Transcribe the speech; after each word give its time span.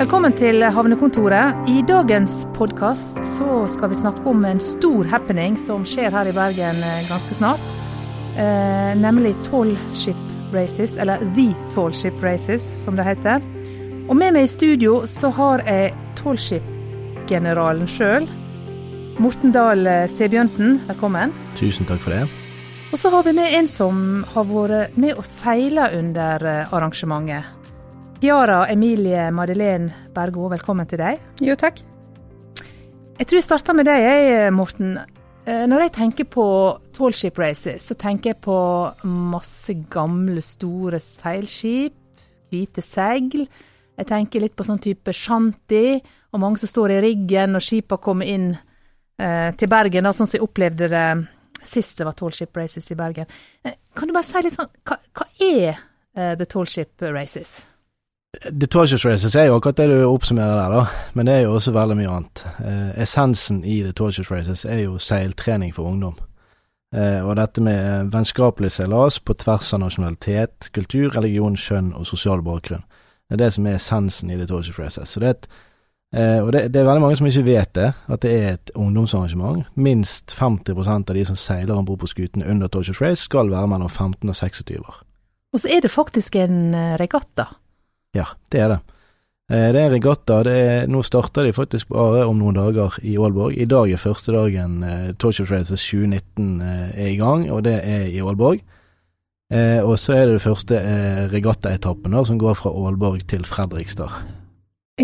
Velkommen 0.00 0.32
til 0.32 0.62
Havnekontoret. 0.64 1.66
I 1.68 1.82
dagens 1.84 2.46
podkast 2.56 3.18
så 3.28 3.66
skal 3.68 3.90
vi 3.92 3.98
snakke 4.00 4.22
om 4.30 4.46
en 4.48 4.62
stor 4.64 5.04
happening 5.12 5.58
som 5.60 5.82
skjer 5.84 6.08
her 6.14 6.30
i 6.30 6.32
Bergen 6.32 6.78
eh, 6.80 7.02
ganske 7.04 7.36
snart. 7.36 7.66
Eh, 8.40 8.94
nemlig 8.96 9.34
Tall 9.50 9.74
Ship 9.92 10.16
Races, 10.54 10.96
eller 10.96 11.20
The 11.36 11.50
Tall 11.74 11.92
Ship 11.92 12.16
Races, 12.24 12.64
som 12.64 12.96
det 12.96 13.04
heter. 13.10 13.44
Og 14.08 14.16
med 14.16 14.38
meg 14.38 14.48
i 14.48 14.50
studio 14.54 15.02
så 15.04 15.34
har 15.36 15.66
jeg 15.68 15.92
Tall 16.16 16.40
Ship-generalen 16.40 17.84
sjøl. 17.84 18.24
Morten 19.20 19.52
Dahl 19.52 19.84
eh, 19.84 20.08
Sebjørnsen, 20.08 20.78
velkommen. 20.88 21.36
Tusen 21.60 21.84
takk 21.84 22.00
for 22.08 22.16
det. 22.16 22.24
Og 22.88 23.04
så 23.04 23.12
har 23.12 23.28
vi 23.28 23.36
med 23.36 23.52
en 23.52 23.68
som 23.68 24.04
har 24.32 24.48
vært 24.48 24.96
med 24.96 25.20
å 25.20 25.28
seile 25.36 25.92
under 26.00 26.52
eh, 26.56 26.72
arrangementet. 26.72 27.59
Kiara 28.20 28.66
Emilie 28.68 29.30
Madeleine 29.32 29.92
Bergo, 30.14 30.48
velkommen 30.52 30.88
til 30.88 31.00
deg. 31.00 31.20
Jo, 31.40 31.54
takk. 31.56 31.80
Jeg 33.20 33.28
tror 33.28 33.38
jeg 33.38 33.46
starter 33.46 33.76
med 33.76 33.88
deg, 33.88 34.02
jeg, 34.04 34.52
Morten. 34.52 34.98
Eh, 35.48 35.64
Når 35.68 35.86
jeg 35.86 35.92
tenker 35.96 36.28
på 36.28 36.44
tallship 36.96 37.38
Races, 37.40 37.86
så 37.88 37.96
tenker 37.96 38.34
jeg 38.34 38.40
på 38.44 38.58
masse 39.08 39.72
gamle, 39.92 40.42
store 40.44 41.00
seilskip, 41.00 41.96
hvite 42.52 42.84
segl. 42.84 43.46
Jeg 43.96 44.08
tenker 44.08 44.44
litt 44.44 44.56
på 44.56 44.68
sånn 44.68 44.80
type 44.84 45.12
shanty, 45.16 46.00
og 46.32 46.44
mange 46.44 46.60
som 46.60 46.68
står 46.68 46.96
i 46.96 47.00
riggen 47.06 47.56
når 47.56 47.64
skipa 47.64 47.96
kommer 48.04 48.28
inn 48.28 48.50
eh, 48.52 49.48
til 49.56 49.68
Bergen, 49.72 50.04
da, 50.04 50.12
sånn 50.12 50.28
som 50.28 50.36
jeg 50.38 50.44
opplevde 50.44 50.92
det 50.92 51.06
sist 51.64 51.98
det 52.00 52.06
var 52.08 52.16
tallship 52.16 52.56
Races 52.56 52.92
i 52.92 53.00
Bergen. 53.00 53.28
Eh, 53.64 53.80
kan 53.96 54.08
du 54.08 54.16
bare 54.16 54.28
si 54.28 54.44
litt 54.44 54.56
sånn, 54.56 54.70
hva, 54.84 55.00
hva 55.16 55.28
er 55.40 55.72
eh, 55.72 56.36
The 56.36 56.48
tallship 56.48 57.00
Races? 57.08 57.62
The 58.38 58.66
Torches 58.66 59.04
Races 59.04 59.34
er 59.34 59.48
jo 59.48 59.56
akkurat 59.58 59.76
det 59.76 59.88
du 59.90 60.04
oppsummerer 60.06 60.54
der, 60.54 60.74
da. 60.74 61.08
Men 61.18 61.26
det 61.26 61.34
er 61.34 61.40
jo 61.40 61.54
også 61.56 61.72
veldig 61.74 61.96
mye 61.98 62.10
annet. 62.14 62.42
Eh, 62.62 62.90
essensen 63.02 63.64
i 63.66 63.80
The 63.82 63.92
Torches 63.92 64.30
Races 64.30 64.62
er 64.64 64.84
jo 64.84 64.98
seiltrening 65.02 65.72
for 65.74 65.88
ungdom. 65.90 66.14
Eh, 66.94 67.18
og 67.26 67.34
dette 67.36 67.62
med 67.62 68.12
vennskapelig 68.14 68.70
seilas 68.76 69.18
på 69.18 69.34
tvers 69.34 69.72
av 69.74 69.82
nasjonalitet, 69.82 70.70
kultur, 70.74 71.10
religion, 71.16 71.58
kjønn 71.58 71.90
og 71.98 72.06
sosial 72.06 72.42
bakgrunn. 72.46 72.86
Det 73.26 73.34
er 73.34 73.42
det 73.44 73.52
som 73.56 73.66
er 73.66 73.78
essensen 73.78 74.30
i 74.30 74.38
The 74.38 74.46
Torches 74.46 74.78
Races. 74.78 75.10
Så 75.10 75.22
det 75.22 75.28
er 75.28 75.34
et, 75.34 75.48
eh, 76.14 76.38
og 76.38 76.52
det, 76.54 76.68
det 76.70 76.80
er 76.80 76.86
veldig 76.86 77.02
mange 77.02 77.18
som 77.18 77.26
ikke 77.26 77.46
vet 77.50 77.74
det, 77.74 77.92
at 78.06 78.22
det 78.22 78.34
er 78.36 78.52
et 78.52 78.74
ungdomsarrangement. 78.74 79.66
Minst 79.74 80.30
50% 80.38 81.10
av 81.10 81.18
de 81.18 81.24
som 81.26 81.38
seiler 81.38 81.74
om 81.74 81.86
bord 81.86 81.98
på 82.04 82.12
skutene 82.14 82.46
under 82.46 82.70
Torches 82.70 83.02
Race, 83.02 83.26
skal 83.26 83.50
være 83.50 83.66
mellom 83.74 83.90
15 83.90 84.28
og 84.28 84.38
26 84.38 84.78
år. 84.86 85.02
Og 85.50 85.60
så 85.60 85.70
er 85.74 85.82
det 85.82 85.90
faktisk 85.90 86.38
en 86.38 86.74
eh, 86.74 86.94
regatta. 86.98 87.50
Ja, 88.16 88.26
det 88.50 88.60
er 88.64 88.68
det. 88.74 88.80
Eh, 89.50 89.68
Det 89.72 89.80
er 89.84 89.90
regatta. 89.90 90.42
Det 90.46 90.56
er, 90.56 90.86
nå 90.90 91.02
starter 91.02 91.44
de 91.46 91.52
faktisk 91.52 91.88
bare 91.88 92.26
om 92.26 92.38
noen 92.38 92.54
dager 92.58 92.98
i 93.02 93.16
Aalborg. 93.18 93.56
I 93.58 93.66
dag 93.70 93.90
er 93.90 93.96
første 94.02 94.32
dagen 94.34 94.82
eh, 94.82 95.12
Torture 95.18 95.50
Races 95.50 95.82
2019 95.90 96.60
eh, 96.60 96.90
er 97.06 97.08
i 97.12 97.16
gang, 97.20 97.48
og 97.52 97.64
det 97.66 97.78
er 97.84 98.06
i 98.10 98.20
Aalborg. 98.22 98.60
Eh, 99.50 99.80
og 99.82 99.96
så 99.98 100.14
er 100.14 100.26
det 100.26 100.36
det 100.38 100.44
første 100.46 100.78
eh, 100.78 101.24
regattaetappen 101.32 102.14
som 102.24 102.38
går 102.38 102.54
fra 102.54 102.70
Aalborg 102.70 103.26
til 103.26 103.42
Fredrikstad. 103.44 104.12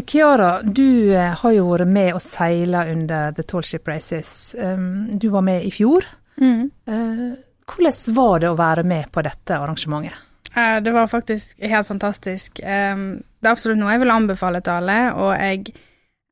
Kiara, 0.07 0.61
du 0.63 1.11
eh, 1.15 1.33
har 1.41 1.53
jo 1.57 1.71
vært 1.71 1.89
med 1.89 2.15
å 2.15 2.21
seile 2.23 2.85
under 2.93 3.33
The 3.35 3.43
Tall 3.49 3.65
Ship 3.65 3.87
Races. 3.89 4.55
Um, 4.59 5.09
Du 5.19 5.31
var 5.33 5.43
med 5.43 5.65
i 5.65 5.71
fjor. 5.75 6.05
Mm. 6.39 6.71
Eh, 6.87 7.27
Hvordan 7.67 8.15
var 8.15 8.39
det 8.45 8.51
å 8.53 8.59
være 8.59 8.85
med 8.87 9.09
på 9.11 9.23
dette 9.27 9.57
arrangementet? 9.57 10.15
Eh, 10.57 10.79
Det 10.83 10.93
var 10.93 11.07
faktisk 11.07 11.61
helt 11.61 11.87
fantastisk. 11.87 12.61
Det 12.63 13.45
er 13.45 13.51
absolutt 13.51 13.79
noe 13.79 13.93
jeg 13.93 14.01
vil 14.01 14.15
anbefale 14.15 14.63
til 14.65 14.79
alle, 14.79 14.97
og 15.15 15.35
jeg, 15.37 15.75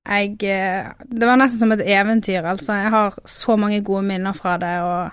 jeg 0.09 0.39
eh, 0.49 0.93
Det 1.05 1.29
var 1.29 1.37
nesten 1.41 1.61
som 1.61 1.73
et 1.73 1.85
eventyr, 1.85 2.43
altså. 2.43 2.73
Jeg 2.73 2.91
har 2.91 3.19
så 3.25 3.57
mange 3.57 3.83
gode 3.85 4.03
minner 4.03 4.33
fra 4.33 4.57
det, 4.57 4.79
og 4.81 5.11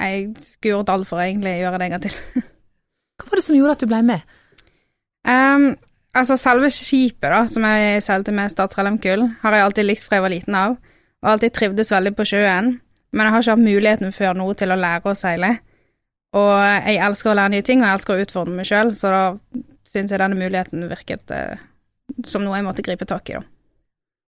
jeg 0.00 0.30
skulle 0.38 0.76
gjort 0.76 0.94
alt 0.94 1.08
for 1.08 1.18
å 1.18 1.26
egentlig 1.26 1.58
gjøre 1.58 1.78
det 1.78 1.88
en 1.88 1.96
gang 1.96 2.06
til. 2.06 2.20
Hva 3.18 3.26
var 3.30 3.40
det 3.40 3.44
som 3.44 3.56
gjorde 3.58 3.74
at 3.74 3.82
du 3.82 3.90
ble 3.90 4.02
med? 4.06 4.34
Um, 5.28 5.72
altså, 6.14 6.36
selve 6.38 6.70
skipet, 6.70 7.26
da, 7.26 7.40
som 7.50 7.66
jeg 7.66 8.02
seilte 8.06 8.34
med 8.34 8.52
Statsrellemkull, 8.52 9.26
har 9.42 9.56
jeg 9.56 9.64
alltid 9.66 9.88
likt 9.88 10.06
fra 10.06 10.20
jeg 10.20 10.26
var 10.28 10.34
liten 10.34 10.54
av, 10.54 10.76
og 11.22 11.32
alltid 11.32 11.56
trivdes 11.56 11.90
veldig 11.92 12.14
på 12.14 12.28
sjøen, 12.30 12.76
men 13.10 13.26
jeg 13.26 13.34
har 13.34 13.42
ikke 13.42 13.56
hatt 13.56 13.64
muligheten 13.64 14.14
før 14.14 14.38
nå 14.38 14.46
til 14.54 14.70
å 14.70 14.78
lære 14.78 15.10
å 15.10 15.18
seile. 15.18 15.56
Og 16.36 16.50
jeg 16.60 17.00
elsker 17.00 17.32
å 17.32 17.36
lære 17.38 17.54
nye 17.54 17.64
ting, 17.64 17.80
og 17.80 17.88
jeg 17.88 17.98
elsker 17.98 18.14
å 18.16 18.24
utfordre 18.24 18.56
meg 18.58 18.68
sjøl, 18.68 18.90
så 18.96 19.12
da 19.14 19.22
syns 19.88 20.12
jeg 20.12 20.20
denne 20.20 20.36
muligheten 20.36 20.84
virket 20.90 21.30
eh, 21.32 21.62
som 22.28 22.44
noe 22.44 22.58
jeg 22.58 22.66
måtte 22.66 22.84
gripe 22.84 23.08
tak 23.08 23.30
i, 23.30 23.38
da. 23.38 23.46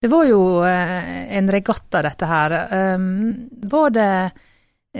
Det 0.00 0.08
var 0.08 0.24
jo 0.24 0.40
eh, 0.64 1.36
en 1.36 1.50
regatta, 1.52 2.00
dette 2.06 2.24
her. 2.24 2.54
Um, 2.96 3.50
Var 3.68 3.90
det, 3.92 4.12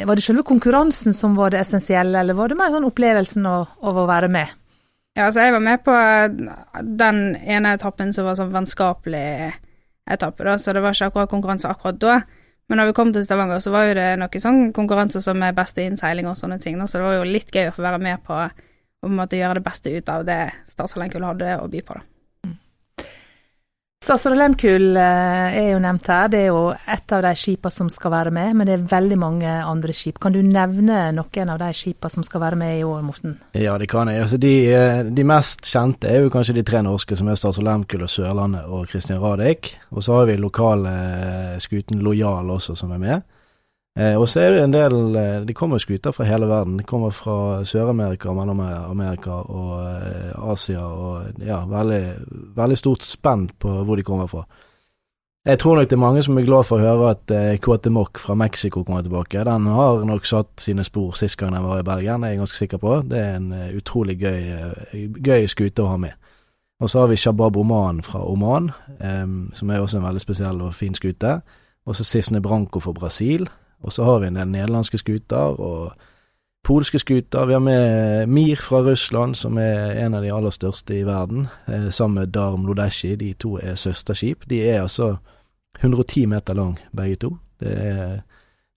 var 0.05 0.19
det 0.19 0.25
selve 0.27 0.45
konkurransen 0.45 1.17
som 1.17 1.39
var 1.39 1.55
det 1.55 1.63
essensielle, 1.63 2.21
eller 2.21 2.37
var 2.37 2.53
det 2.53 2.59
mer 2.61 2.75
sånn 2.75 2.89
opplevelsen 2.91 3.49
av, 3.49 3.71
av 3.81 4.03
å 4.03 4.05
være 4.11 4.29
med? 4.29 4.53
Ja, 5.17 5.31
altså 5.31 5.47
jeg 5.47 5.57
var 5.57 5.65
med 5.65 5.81
på 5.83 5.95
den 7.01 7.23
ene 7.41 7.73
etappen 7.75 8.13
som 8.15 8.29
var 8.29 8.37
sånn 8.39 8.53
vennskapelig 8.53 9.25
etappe, 10.11 10.45
da, 10.45 10.59
så 10.61 10.77
det 10.77 10.85
var 10.85 10.95
ikke 10.95 11.09
akkurat 11.11 11.33
konkurranse 11.33 11.73
akkurat 11.73 11.99
da. 12.03 12.21
Men 12.71 12.79
når 12.79 12.93
vi 12.93 12.95
kom 12.95 13.09
til 13.11 13.25
Stavanger, 13.27 13.59
så 13.59 13.73
var 13.75 13.89
jo 13.89 13.97
det 13.99 14.07
noen 14.21 14.43
sånn 14.45 14.61
konkurranser 14.75 15.25
som 15.25 15.43
er 15.43 15.57
beste 15.57 15.83
innseiling 15.83 16.29
og 16.31 16.37
sånne 16.39 16.61
ting, 16.63 16.79
så 16.87 17.01
det 17.01 17.07
var 17.09 17.17
jo 17.19 17.27
litt 17.27 17.51
gøy 17.51 17.67
å 17.67 17.75
få 17.75 17.83
være 17.83 17.99
med 17.99 18.23
på 18.23 18.37
å 18.39 19.27
gjøre 19.27 19.59
det 19.59 19.65
beste 19.67 19.91
ut 19.91 20.13
av 20.13 20.23
det 20.29 20.39
Statsallmenkull 20.71 21.27
hadde 21.27 21.57
å 21.59 21.67
by 21.73 21.83
på, 21.83 21.99
da. 21.99 22.07
Statsråd 24.01 24.39
Lemkull 24.39 24.97
eh, 24.97 25.57
er 25.61 25.67
jo 25.75 25.81
nevnt 25.85 26.07
her. 26.09 26.31
Det 26.33 26.39
er 26.41 26.47
jo 26.47 26.61
et 26.73 27.13
av 27.13 27.21
de 27.21 27.35
skipene 27.37 27.75
som 27.75 27.91
skal 27.93 28.15
være 28.15 28.31
med, 28.33 28.55
men 28.57 28.71
det 28.71 28.79
er 28.79 28.87
veldig 28.89 29.19
mange 29.21 29.51
andre 29.61 29.93
skip. 29.93 30.17
Kan 30.25 30.33
du 30.33 30.39
nevne 30.41 31.03
noen 31.13 31.53
av 31.53 31.59
de 31.61 31.69
skipene 31.77 32.15
som 32.15 32.25
skal 32.25 32.41
være 32.41 32.57
med 32.63 32.79
i 32.79 32.87
år, 32.89 33.03
Morten? 33.05 33.35
Ja, 33.53 33.75
det 33.77 33.91
kan 33.93 34.09
jeg. 34.09 34.23
Altså, 34.25 34.39
de, 34.41 34.55
eh, 34.73 35.03
de 35.05 35.27
mest 35.29 35.69
kjente 35.69 36.09
er 36.09 36.25
jo 36.25 36.33
kanskje 36.33 36.57
de 36.57 36.65
tre 36.65 36.81
norske, 36.87 37.19
som 37.21 37.29
er 37.29 37.37
Statsråd 37.37 37.69
Lemkull 37.69 38.07
og 38.07 38.13
Sørlandet 38.15 38.73
og 38.73 38.89
Christian 38.89 39.21
Radich. 39.21 39.75
Og 39.93 40.09
så 40.09 40.17
har 40.17 40.33
vi 40.33 40.39
lokale 40.41 40.97
eh, 40.97 41.61
skuten 41.61 42.01
Lojal 42.01 42.57
også, 42.57 42.79
som 42.81 42.97
er 42.97 43.05
med. 43.05 43.29
Eh, 43.99 44.15
og 44.15 44.29
så 44.31 44.45
er 44.45 44.55
det 44.55 44.63
en 44.63 44.73
del 44.73 45.17
eh, 45.19 45.41
De 45.43 45.55
kommer 45.55 45.81
skuter 45.83 46.15
fra 46.15 46.25
hele 46.25 46.47
verden. 46.47 46.79
De 46.79 46.87
kommer 46.87 47.11
fra 47.11 47.65
Sør-Amerika, 47.67 48.33
Mellom-Amerika 48.33 49.43
og 49.51 49.73
eh, 49.83 50.51
Asia 50.53 50.85
og 50.87 51.43
ja, 51.47 51.65
veldig, 51.67 52.03
veldig 52.57 52.79
stort 52.79 53.07
spenn 53.07 53.49
på 53.59 53.81
hvor 53.85 53.99
de 53.99 54.07
kommer 54.07 54.31
fra. 54.31 54.45
Jeg 55.45 55.59
tror 55.59 55.77
nok 55.77 55.91
det 55.91 55.97
er 55.97 56.01
mange 56.01 56.23
som 56.23 56.37
er 56.37 56.45
glad 56.45 56.67
for 56.69 56.77
å 56.77 56.85
høre 56.85 57.13
at 57.15 57.33
eh, 57.33 57.59
Cuauhtemoc 57.65 58.19
fra 58.21 58.35
Mexico 58.37 58.83
kommer 58.85 59.03
tilbake. 59.03 59.41
Den 59.45 59.67
har 59.73 60.03
nok 60.05 60.27
satt 60.29 60.61
sine 60.61 60.85
spor 60.85 61.17
sist 61.17 61.39
gang 61.41 61.55
den 61.55 61.65
var 61.65 61.81
i 61.81 61.87
Bergen, 61.87 62.21
det 62.21 62.29
er 62.29 62.35
jeg 62.35 62.41
ganske 62.43 62.59
sikker 62.59 62.81
på. 62.83 62.99
Det 63.09 63.19
er 63.19 63.39
en 63.39 63.47
uh, 63.57 63.71
utrolig 63.73 64.19
gøy, 64.21 64.51
uh, 64.53 65.17
gøy 65.17 65.49
skute 65.49 65.87
å 65.87 65.95
ha 65.95 65.97
med. 65.97 66.13
Og 66.85 66.93
så 66.93 67.01
har 67.01 67.09
vi 67.09 67.17
Shabab 67.17 67.57
Oman 67.57 68.03
fra 68.05 68.21
Oman, 68.21 68.69
eh, 69.01 69.25
som 69.57 69.71
er 69.71 69.81
også 69.81 69.99
en 69.99 70.05
veldig 70.11 70.21
spesiell 70.21 70.61
og 70.61 70.77
fin 70.77 70.95
skute. 70.97 71.39
Og 71.89 71.97
så 71.97 72.05
Cisne 72.05 72.43
Branco 72.45 72.81
fra 72.85 72.93
Brasil. 72.93 73.49
Og 73.81 73.93
så 73.93 74.05
har 74.05 74.21
vi 74.21 74.29
en 74.29 74.39
del 74.39 74.49
nederlandske 74.51 75.01
skuter 75.01 75.61
og 75.61 75.93
polske 76.67 76.99
skuter. 77.01 77.47
Vi 77.49 77.53
har 77.57 77.61
med 77.65 78.29
Mir 78.29 78.61
fra 78.61 78.83
Russland, 78.85 79.37
som 79.37 79.59
er 79.59 79.97
en 80.05 80.15
av 80.15 80.23
de 80.23 80.33
aller 80.33 80.53
største 80.53 80.99
i 80.99 81.07
verden, 81.09 81.49
eh, 81.67 81.89
sammen 81.91 82.21
med 82.21 82.33
Darm 82.35 82.67
Lodeshi. 82.67 83.17
De 83.17 83.33
to 83.33 83.57
er 83.59 83.75
søsterskip. 83.75 84.49
De 84.49 84.61
er 84.69 84.83
altså 84.83 85.17
110 85.81 86.27
meter 86.27 86.55
lang, 86.55 86.79
begge 86.97 87.17
to. 87.17 87.37
Det 87.61 87.73
er 87.73 88.21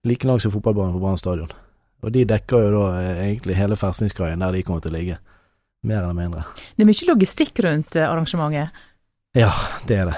like 0.04 0.28
lang 0.28 0.40
som 0.42 0.52
fotballbanen 0.52 0.94
på 0.94 1.00
Brann 1.00 1.18
stadion. 1.18 1.52
Og 2.04 2.12
de 2.14 2.26
dekker 2.26 2.66
jo 2.66 2.72
da 2.80 2.88
eh, 3.02 3.22
egentlig 3.28 3.56
hele 3.56 3.76
festningskaien 3.80 4.40
der 4.40 4.52
de 4.52 4.64
kommer 4.64 4.84
til 4.84 4.94
å 4.94 4.98
ligge. 4.98 5.20
Mer 5.84 6.02
eller 6.06 6.16
mindre. 6.16 6.44
Det 6.76 6.84
er 6.84 6.88
mye 6.88 7.10
logistikk 7.10 7.60
rundt 7.66 7.96
eh, 7.96 8.08
arrangementet. 8.08 8.72
Ja, 9.34 9.50
det 9.88 9.96
er 9.98 10.12
det. 10.12 10.18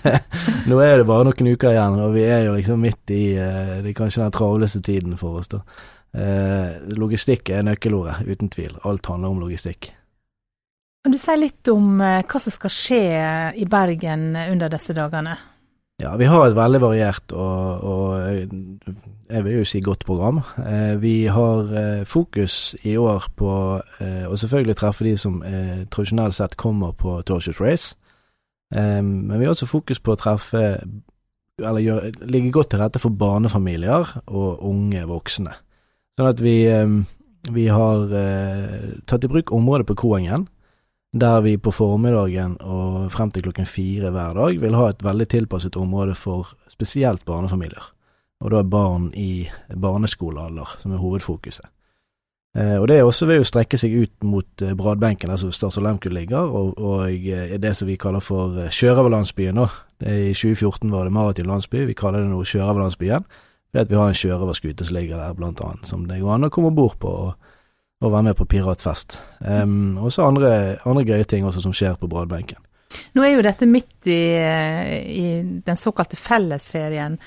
Nå 0.70 0.78
er 0.78 1.00
det 1.00 1.06
bare 1.08 1.26
noen 1.26 1.48
uker 1.50 1.72
igjen, 1.72 1.96
og 1.98 2.12
vi 2.14 2.22
er 2.30 2.44
jo 2.46 2.52
liksom 2.54 2.78
midt 2.78 3.10
i 3.10 3.34
eh, 3.34 3.80
det 3.82 3.90
er 3.90 3.96
kanskje 3.98 4.22
den 4.22 4.36
travleste 4.36 4.82
tiden 4.86 5.16
for 5.18 5.40
oss, 5.40 5.50
da. 5.50 5.64
Eh, 6.14 6.76
logistikk 6.94 7.50
er 7.50 7.66
nøkkelordet, 7.66 8.20
uten 8.30 8.52
tvil. 8.54 8.76
Alt 8.86 9.10
handler 9.10 9.34
om 9.34 9.42
logistikk. 9.42 9.90
Kan 11.02 11.14
du 11.14 11.18
si 11.18 11.36
litt 11.40 11.72
om 11.74 11.98
eh, 11.98 12.22
hva 12.22 12.42
som 12.44 12.54
skal 12.54 12.74
skje 12.76 13.02
i 13.58 13.66
Bergen 13.66 14.30
under 14.38 14.70
disse 14.70 14.94
dagene? 14.94 15.34
Ja, 15.98 16.14
vi 16.20 16.30
har 16.30 16.46
et 16.46 16.54
veldig 16.54 16.84
variert 16.84 17.32
og, 17.32 17.84
og 17.88 18.88
jeg 19.26 19.44
vil 19.46 19.54
jo 19.56 19.66
si 19.66 19.80
godt 19.80 20.04
program. 20.04 20.42
Vi 21.00 21.24
har 21.32 21.70
fokus 22.04 22.74
i 22.84 22.98
år 23.00 23.30
på 23.34 23.52
å 23.80 24.36
selvfølgelig 24.36 24.76
treffe 24.76 25.06
de 25.06 25.14
som 25.16 25.38
tradisjonelt 25.88 26.36
sett 26.36 26.58
kommer 26.60 26.92
på 27.00 27.16
Torshus 27.24 27.62
Race. 27.64 27.96
Eh, 28.74 29.02
men 29.02 29.38
vi 29.38 29.44
har 29.44 29.54
også 29.54 29.68
fokus 29.70 30.00
på 30.02 30.14
å 30.14 30.20
treffe 30.20 30.62
eller 31.56 31.80
gjøre, 31.80 32.10
ligge 32.28 32.52
godt 32.52 32.74
til 32.74 32.82
rette 32.82 33.00
for 33.00 33.14
barnefamilier 33.16 34.10
og 34.26 34.64
unge 34.66 35.06
voksne. 35.08 35.54
Sånn 36.16 36.28
at 36.28 36.42
vi, 36.44 36.58
eh, 36.68 36.98
vi 37.52 37.66
har 37.72 38.12
eh, 38.12 39.00
tatt 39.06 39.24
i 39.24 39.30
bruk 39.32 39.52
området 39.52 39.86
på 39.86 39.98
Kroengen. 40.02 40.48
der 41.16 41.40
vi 41.40 41.56
på 41.56 41.72
formiddagen 41.72 42.58
og 42.60 43.10
frem 43.10 43.30
til 43.32 43.46
klokken 43.46 43.64
fire 43.64 44.10
hver 44.12 44.34
dag 44.34 44.58
vil 44.60 44.74
ha 44.74 44.88
et 44.90 45.00
veldig 45.00 45.26
tilpasset 45.26 45.76
område 45.76 46.14
for 46.14 46.50
spesielt 46.68 47.24
barnefamilier. 47.24 47.86
Og 48.44 48.50
da 48.50 48.58
er 48.58 48.68
barn 48.68 49.06
i 49.14 49.48
barneskolealder 49.72 50.74
som 50.78 50.92
er 50.92 51.00
hovedfokuset. 51.00 51.64
Eh, 52.56 52.76
og 52.80 52.86
det 52.88 52.96
er 52.96 53.04
også 53.04 53.26
ved 53.28 53.42
å 53.42 53.46
strekke 53.46 53.76
seg 53.76 53.92
ut 53.92 54.24
mot 54.24 54.62
eh, 54.64 54.72
Bradbenken, 54.76 55.28
der 55.28 55.40
som 55.40 55.50
Stars 55.52 55.76
Lemku 55.82 56.08
ligger, 56.08 56.48
og, 56.48 56.78
og 56.80 57.10
eh, 57.12 57.56
det 57.60 57.74
som 57.76 57.88
vi 57.88 57.98
kaller 58.00 58.24
for 58.24 58.70
Sjørøverlandsbyen. 58.72 59.60
Er 59.60 60.22
I 60.30 60.32
2014 60.32 60.92
var 60.92 61.04
det 61.04 61.12
Maritim 61.12 61.50
landsby, 61.50 61.84
vi 61.90 61.96
kaller 61.98 62.24
det 62.24 62.30
nå 62.30 62.40
Sjørøverlandsbyen. 62.48 63.26
Det 63.74 63.82
at 63.82 63.92
vi 63.92 63.98
har 63.98 64.08
en 64.08 64.16
sjørøverskute 64.16 64.86
som 64.86 64.96
ligger 64.96 65.20
der, 65.20 65.36
blant 65.36 65.60
annet, 65.60 65.84
som 65.84 66.06
det 66.08 66.22
går 66.22 66.32
an 66.32 66.48
å 66.48 66.52
komme 66.54 66.70
om 66.70 66.78
bord 66.78 66.96
på 67.02 67.12
og, 67.26 67.50
og, 68.00 68.06
være 68.06 68.28
med 68.30 68.38
på 68.38 68.46
piratfest. 68.48 69.18
Um, 69.42 69.98
og 70.00 70.14
så 70.14 70.24
andre, 70.24 70.78
andre 70.88 71.04
gøye 71.04 71.26
ting 71.28 71.44
også 71.44 71.66
som 71.66 71.74
skjer 71.76 71.98
på 72.00 72.08
Bradbenken. 72.08 72.62
Nå 73.18 73.26
er 73.26 73.34
jo 73.34 73.44
dette 73.44 73.68
midt 73.68 74.08
i, 74.08 74.22
i 75.12 75.26
den 75.66 75.80
såkalte 75.80 76.16
fellesferien. 76.16 77.18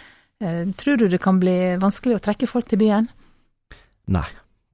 Uh, 0.42 0.64
tror 0.80 0.98
du 0.98 1.06
det 1.12 1.22
kan 1.22 1.38
bli 1.44 1.76
vanskelig 1.78 2.18
å 2.18 2.24
trekke 2.32 2.50
folk 2.50 2.72
til 2.72 2.82
byen? 2.82 3.12
Nei, 4.10 4.26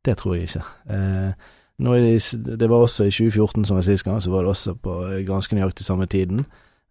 det 0.06 0.18
tror 0.20 0.36
jeg 0.36 0.50
ikke. 0.50 0.66
Eh, 0.90 1.32
det, 1.76 2.60
det, 2.60 2.70
var 2.70 2.86
også 2.86 3.04
i 3.04 3.12
2014 3.12 3.66
som 3.66 3.76
var 3.76 3.84
sist 3.84 4.06
gang, 4.08 4.22
så 4.24 4.32
var 4.32 4.46
det 4.46 4.54
også 4.54 4.76
på 4.80 4.94
ganske 5.28 5.58
nøyaktig 5.58 5.86
samme 5.86 6.06
tiden. 6.06 6.46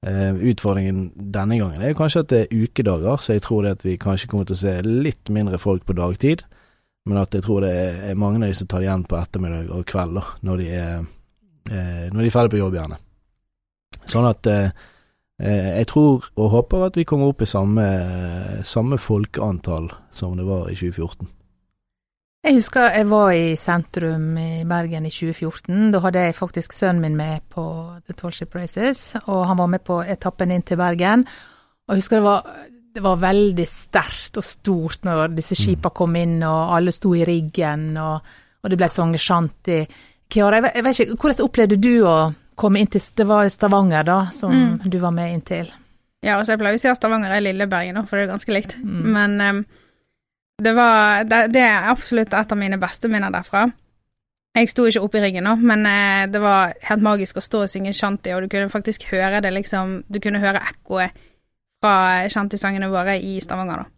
Eh, 0.05 0.35
utfordringen 0.51 1.13
denne 1.17 1.57
gangen 1.57 1.81
er 1.81 1.97
kanskje 1.97 2.21
at 2.21 2.33
det 2.33 2.41
er 2.43 2.65
ukedager, 2.65 3.17
så 3.17 3.33
jeg 3.33 3.43
tror 3.47 3.63
det 3.65 3.79
at 3.79 3.85
vi 3.87 3.97
kanskje 3.97 4.29
kommer 4.29 4.45
til 4.45 4.59
å 4.59 4.61
se 4.61 4.75
litt 4.85 5.31
mindre 5.33 5.59
folk 5.59 5.87
på 5.89 5.97
dagtid. 5.97 6.45
Men 7.09 7.21
at 7.21 7.35
jeg 7.37 7.45
tror 7.45 7.65
det 7.65 7.73
er 8.11 8.17
mange 8.17 8.41
av 8.41 8.49
de 8.49 8.57
som 8.57 8.69
tar 8.69 8.81
det 8.81 8.89
igjen 8.89 9.05
på 9.09 9.17
ettermiddag 9.19 9.71
og 9.77 9.85
kveld, 9.89 10.19
da, 10.19 10.25
når 10.49 10.61
de 10.61 10.69
er, 10.73 11.07
eh, 11.69 12.05
når 12.13 12.21
de 12.21 12.29
er 12.29 12.35
ferdig 12.37 12.55
på 12.55 12.61
jobb, 12.61 12.77
gjerne. 12.79 13.01
Sånn 14.09 14.29
at 14.29 14.49
eh, 14.49 14.85
eh, 15.41 15.71
jeg 15.81 15.89
tror 15.93 16.29
og 16.33 16.53
håper 16.59 16.87
at 16.89 16.97
vi 17.01 17.07
kommer 17.09 17.33
opp 17.33 17.45
i 17.45 17.49
samme, 17.49 17.87
samme 18.65 19.01
folkeantall 19.01 19.91
som 20.13 20.37
det 20.37 20.49
var 20.49 20.69
i 20.73 20.77
2014. 20.77 21.29
Jeg 22.45 22.59
husker 22.59 22.91
jeg 22.93 23.07
var 23.09 23.31
i 23.33 23.55
sentrum 23.57 24.35
i 24.37 24.67
Bergen 24.69 25.07
i 25.09 25.11
2014. 25.13 25.87
Da 25.95 26.01
hadde 26.05 26.25
jeg 26.27 26.37
faktisk 26.37 26.75
sønnen 26.77 27.01
min 27.01 27.15
med 27.17 27.47
på 27.49 27.65
The 28.05 28.13
Tall 28.19 28.35
Ship 28.37 28.53
Races, 28.53 29.15
og 29.25 29.47
han 29.49 29.57
var 29.57 29.71
med 29.73 29.81
på 29.81 30.03
etappen 30.03 30.53
inn 30.53 30.65
til 30.67 30.77
Bergen. 30.77 31.25
Og 31.25 31.95
jeg 31.95 32.03
husker 32.03 32.21
det 32.21 32.27
var, 32.27 32.51
det 32.95 33.05
var 33.07 33.23
veldig 33.23 33.65
sterkt 33.69 34.37
og 34.37 34.45
stort 34.45 35.09
når 35.09 35.33
disse 35.39 35.57
skipa 35.57 35.89
mm. 35.89 35.95
kom 35.97 36.19
inn, 36.21 36.35
og 36.45 36.75
alle 36.77 36.93
sto 36.93 37.15
i 37.17 37.25
riggen, 37.25 37.87
og, 37.97 38.35
og 38.61 38.73
det 38.73 38.79
ble 38.83 38.91
sunget 38.93 39.25
shanty. 39.25 39.79
Kiara, 40.29 40.59
jeg, 40.61 40.75
jeg 40.75 40.85
vet 40.85 41.01
ikke, 41.01 41.17
hvordan 41.23 41.47
opplevde 41.47 41.79
du 41.81 41.95
å 42.05 42.19
komme 42.61 42.83
inn 42.83 42.93
til 42.93 43.07
Det 43.17 43.25
var 43.31 43.49
Stavanger, 43.49 44.05
da, 44.05 44.19
som 44.37 44.53
mm. 44.53 44.85
du 44.85 44.99
var 45.01 45.17
med 45.17 45.33
inn 45.33 45.47
til? 45.49 45.73
Ja, 46.21 46.37
altså 46.37 46.53
jeg 46.53 46.61
pleier 46.61 46.77
å 46.77 46.85
si 46.85 46.93
at 46.93 47.01
Stavanger 47.01 47.33
er 47.33 47.47
lille 47.49 47.71
Bergen, 47.73 48.05
for 48.05 48.21
det 48.21 48.27
er 48.27 48.35
ganske 48.35 48.53
likt. 48.53 48.77
Mm. 48.85 49.09
Men 49.17 49.41
um, 49.41 49.65
det 50.63 50.73
var 50.73 51.25
det, 51.25 51.47
det, 51.55 51.63
er 51.63 51.89
absolutt 51.91 52.35
et 52.35 52.53
av 52.53 52.59
mine 52.59 52.79
beste 52.79 53.11
minner 53.11 53.33
derfra. 53.35 53.67
Jeg 54.55 54.71
sto 54.71 54.85
ikke 54.87 55.03
oppe 55.03 55.19
i 55.19 55.25
riggen 55.25 55.49
nå, 55.49 55.57
men 55.67 55.83
eh, 55.91 56.27
det 56.31 56.39
var 56.43 56.77
helt 56.87 57.03
magisk 57.03 57.41
å 57.41 57.43
stå 57.43 57.65
og 57.65 57.73
synge 57.73 57.95
shanty, 57.97 58.31
og 58.37 58.45
du 58.45 58.53
kunne 58.53 58.71
faktisk 58.71 59.09
høre 59.11 59.43
det 59.43 59.51
liksom 59.51 60.05
Du 60.07 60.21
kunne 60.23 60.43
høre 60.43 60.63
ekkoet 60.63 61.17
fra 61.83 62.29
shantysangene 62.31 62.89
våre 62.93 63.19
i 63.19 63.35
Stavanger, 63.43 63.83
da. 63.83 63.91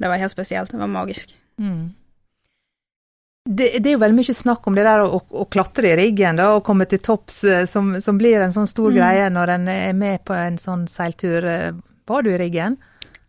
Det 0.00 0.08
var 0.10 0.18
helt 0.18 0.32
spesielt. 0.32 0.72
Det 0.72 0.80
var 0.80 0.90
magisk. 0.90 1.30
Mm. 1.60 1.92
Det, 3.44 3.68
det, 3.78 3.86
er 3.86 3.94
jo 3.94 4.02
veldig 4.02 4.18
mye 4.18 4.34
snakk 4.34 4.66
om 4.66 4.76
det 4.76 4.84
der 4.84 5.04
å, 5.04 5.20
å 5.20 5.46
klatre 5.52 5.92
i 5.92 5.96
riggen 5.96 6.40
da, 6.40 6.50
og 6.56 6.64
komme 6.66 6.88
til 6.90 7.00
topps, 7.04 7.42
eh, 7.44 7.64
som, 7.70 7.94
som 8.02 8.18
blir 8.18 8.42
en 8.42 8.52
sånn 8.52 8.68
stor 8.68 8.90
mm. 8.90 8.96
greie 8.98 9.30
når 9.30 9.54
en 9.54 9.70
er 9.72 9.96
med 9.96 10.24
på 10.26 10.34
en 10.34 10.58
sånn 10.58 10.88
seiltur. 10.90 11.46
Var 12.10 12.26
du 12.26 12.32
i 12.34 12.40
riggen? 12.40 12.80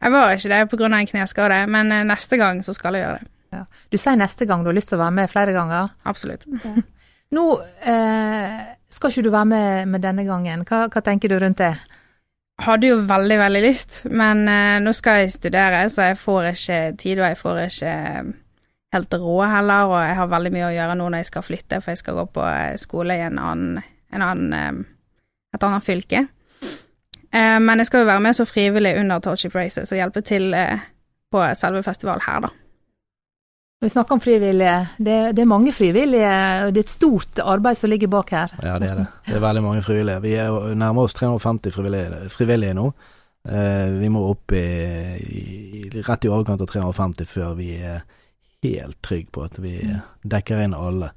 Jeg 0.02 0.14
var 0.14 0.34
ikke 0.34 0.50
det 0.50 0.64
pga. 0.72 0.88
en 0.88 1.08
kneskade, 1.08 1.62
men 1.68 1.92
eh, 1.92 2.08
neste 2.08 2.38
gang 2.42 2.64
så 2.66 2.74
skal 2.74 2.98
jeg 2.98 3.06
gjøre 3.06 3.20
det. 3.22 3.32
Ja. 3.52 3.66
Du 3.92 3.98
sier 4.00 4.16
neste 4.16 4.48
gang, 4.48 4.64
du 4.64 4.72
har 4.72 4.78
lyst 4.78 4.90
til 4.92 4.98
å 4.98 5.04
være 5.04 5.16
med 5.20 5.32
flere 5.32 5.54
ganger? 5.56 5.92
Absolutt. 6.08 6.48
Ja. 6.64 6.76
Nå 7.36 7.46
eh, 7.88 8.62
skal 8.92 9.12
ikke 9.12 9.24
du 9.24 9.32
være 9.32 9.48
med, 9.48 9.88
med 9.88 10.04
denne 10.04 10.26
gangen. 10.28 10.66
Hva, 10.68 10.86
hva, 10.92 11.04
tenker 11.04 11.32
du 11.32 11.38
rundt 11.40 11.62
det? 11.62 11.74
Hadde 12.62 12.90
jo 12.92 12.98
veldig, 13.08 13.38
veldig 13.40 13.62
lyst, 13.64 14.02
men 14.12 14.44
eh, 14.52 14.78
nå 14.84 14.92
skal 14.94 15.22
jeg 15.22 15.34
studere, 15.34 15.86
så 15.90 16.12
jeg 16.12 16.20
får 16.22 16.50
ikke 16.52 16.80
tid, 17.00 17.22
og 17.22 17.30
jeg 17.30 17.40
får 17.40 17.62
ikke 17.64 17.94
eh, 18.12 18.34
helt 18.94 19.16
råd 19.24 19.46
heller, 19.50 19.94
og 19.94 19.98
jeg 20.04 20.18
har 20.20 20.34
veldig 20.36 20.52
mye 20.58 20.68
å 20.68 20.76
gjøre 20.76 20.98
nå 21.00 21.08
når 21.08 21.24
jeg 21.24 21.30
skal 21.32 21.48
flytte, 21.48 21.80
for 21.80 21.94
jeg 21.94 22.02
skal 22.04 22.20
gå 22.20 22.28
på 22.36 22.44
eh, 22.52 22.76
skole 22.82 23.18
i 23.18 23.26
en 23.26 23.40
annen, 23.42 23.82
en 24.12 24.28
annen, 24.28 24.84
et 25.56 25.66
annet 25.66 25.88
fylke. 25.88 26.26
Eh, 27.34 27.60
men 27.64 27.80
jeg 27.80 27.88
skal 27.88 28.04
jo 28.04 28.10
være 28.12 28.24
med 28.24 28.36
så 28.38 28.46
frivillig 28.46 28.96
under 29.00 29.22
Torchip 29.24 29.56
Races 29.56 29.92
og 29.92 30.00
hjelpe 30.00 30.24
til 30.26 30.54
eh, 30.58 30.84
på 31.32 31.46
selve 31.56 31.84
festivalen 31.84 32.26
her, 32.28 32.44
da. 32.48 32.52
Vi 33.82 33.90
snakker 33.90 34.14
om 34.14 34.22
frivillige. 34.22 34.88
Det, 34.98 35.36
det, 35.36 35.42
er 35.42 35.50
mange 35.50 35.72
frivillige, 35.74 36.34
og 36.66 36.74
det 36.74 36.84
er 36.84 36.86
et 36.86 36.92
stort 36.92 37.40
arbeid 37.42 37.80
som 37.80 37.90
ligger 37.90 38.12
bak 38.14 38.30
her. 38.30 38.52
Ja, 38.62 38.76
det 38.78 38.92
er 38.92 39.00
det. 39.00 39.06
Det 39.26 39.40
er 39.40 39.42
veldig 39.42 39.64
mange 39.66 39.82
frivillige. 39.82 40.22
Vi 40.22 40.36
er 40.38 40.76
nærmer 40.78 41.08
oss 41.08 41.18
350 41.18 41.74
frivillige, 41.74 42.20
frivillige 42.30 42.76
nå. 42.78 42.92
Eh, 43.50 43.88
vi 43.98 44.10
må 44.14 44.22
opp 44.30 44.54
i, 44.54 44.66
i, 45.18 45.82
rett 46.06 46.28
i 46.28 46.30
overkant 46.30 46.62
av 46.62 46.70
350 46.70 47.26
før 47.32 47.56
vi 47.58 47.72
er 47.82 48.04
helt 48.62 49.00
trygge 49.02 49.34
på 49.34 49.48
at 49.48 49.58
vi 49.64 49.80
dekker 50.22 50.62
inn 50.62 50.78
alle. 50.78 51.10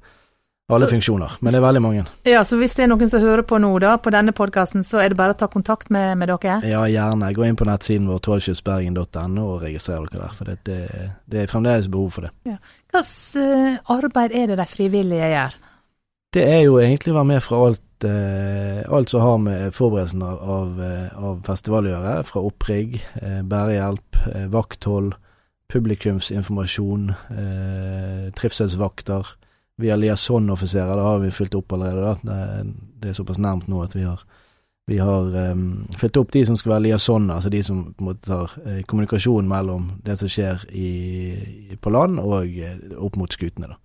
Alle 0.67 0.87
så, 0.87 0.95
funksjoner, 0.95 1.33
men 1.45 1.53
det 1.53 1.59
er 1.59 1.61
veldig 1.61 1.81
mange. 1.83 2.03
Ja, 2.25 2.39
Så 2.43 2.57
hvis 2.57 2.73
det 2.73 2.87
er 2.87 2.89
noen 2.89 3.09
som 3.09 3.21
hører 3.21 3.45
på 3.45 3.59
nå, 3.61 3.69
da, 3.83 3.99
på 4.01 4.09
denne 4.09 4.33
podkasten, 4.33 4.81
så 4.81 4.97
er 5.03 5.13
det 5.13 5.17
bare 5.19 5.35
å 5.35 5.37
ta 5.37 5.45
kontakt 5.51 5.91
med, 5.93 6.15
med 6.17 6.31
dere? 6.31 6.55
Ja, 6.65 6.79
gjerne. 6.89 7.29
Gå 7.37 7.45
inn 7.45 7.59
på 7.59 7.67
nettsiden 7.69 8.07
vår 8.09 8.23
tollskipsbergen.no 8.25 9.43
og 9.45 9.61
registrer 9.61 10.07
dere 10.09 10.23
der. 10.23 10.33
For 10.33 10.49
det, 10.49 10.57
det, 10.65 11.11
det, 11.29 11.43
er 11.43 11.53
fremdeles 11.53 11.91
behov 11.93 12.17
for 12.17 12.25
det. 12.25 12.33
Ja. 12.49 12.57
Hvilket 12.95 13.45
uh, 13.45 13.93
arbeid 13.93 14.33
er 14.33 14.49
det 14.49 14.57
de 14.63 14.67
frivillige 14.71 15.29
gjør? 15.35 15.59
Det 16.33 16.47
er 16.55 16.65
jo 16.65 16.81
egentlig 16.81 17.13
å 17.13 17.19
være 17.19 17.31
med 17.35 17.45
fra 17.45 17.61
alt, 17.67 18.09
uh, 18.09 18.81
alt 18.97 19.13
som 19.13 19.27
har 19.27 19.39
med 19.45 19.77
forberedelsen 19.77 20.25
av, 20.25 20.43
av, 20.57 20.83
eh, 20.89 21.31
festival 21.45 21.85
å 21.85 21.93
gjøre. 21.93 22.17
Fra 22.25 22.45
opprigg, 22.49 22.99
uh, 23.21 23.43
bærehjelp, 23.45 24.23
vakthold, 24.49 25.13
publikumsinformasjon, 25.69 27.11
trivselsvakter 28.37 29.35
vi 29.77 29.89
har 29.89 29.97
liaison-offiserer, 29.97 30.95
det 30.95 31.03
har 31.03 31.19
vi 31.19 31.31
fylt 31.31 31.55
opp 31.55 31.73
allerede. 31.73 32.01
da. 32.01 32.17
Det, 32.21 32.73
det, 33.01 33.09
er 33.09 33.13
såpass 33.13 33.37
nærmt 33.37 33.67
nå 33.67 33.83
at 33.83 33.95
vi 33.95 34.03
har, 34.03 34.21
vi 34.87 34.97
har 34.97 35.35
um, 35.51 35.87
fylt 35.97 36.17
opp 36.17 36.31
de 36.31 36.45
som 36.45 36.57
skal 36.57 36.75
være 36.75 36.85
liaison, 36.87 37.31
altså 37.31 37.49
de 37.49 37.63
som 37.63 37.81
måte 37.99 38.29
tar 38.29 38.53
eh, 38.65 38.83
kommunikasjon 38.87 39.47
mellom 39.47 39.89
det 40.05 40.17
som 40.19 40.31
skjer 40.31 40.63
i, 40.71 41.75
på 41.81 41.91
land 41.91 42.19
og 42.19 42.47
eh, 42.47 42.77
opp 42.95 43.19
mot 43.19 43.33
skutene. 43.33 43.73
da. 43.73 43.79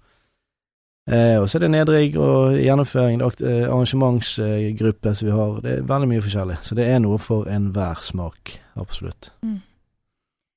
Eh, 1.11 1.40
og 1.40 1.49
så 1.50 1.59
er 1.59 1.64
det 1.64 1.73
nedrigg 1.73 2.16
og 2.20 2.54
gjennomføring, 2.61 3.18
det 3.18 3.42
eh, 3.42 3.66
arrangementsgruppe 3.66 5.14
som 5.14 5.26
vi 5.26 5.35
har. 5.35 5.61
Det 5.64 5.73
er 5.73 5.87
veldig 5.88 6.09
mye 6.12 6.23
forskjellig. 6.23 6.59
Så 6.62 6.78
det 6.78 6.87
er 6.87 7.00
noe 7.02 7.18
for 7.18 7.50
enhver 7.50 8.04
smak, 8.04 8.61
absolutt. 8.78 9.32
Mm. 9.42 9.59